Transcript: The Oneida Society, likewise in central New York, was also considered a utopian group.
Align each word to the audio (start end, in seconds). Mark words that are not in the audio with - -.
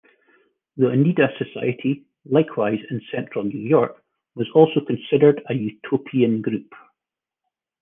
The 0.77 0.87
Oneida 0.87 1.27
Society, 1.37 2.07
likewise 2.25 2.79
in 2.89 3.03
central 3.13 3.43
New 3.43 3.59
York, 3.59 4.03
was 4.33 4.49
also 4.55 4.81
considered 4.83 5.43
a 5.47 5.53
utopian 5.53 6.41
group. 6.41 6.73